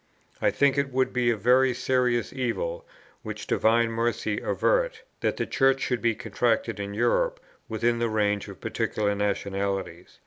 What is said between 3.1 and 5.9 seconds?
which Divine Mercy avert! that the Church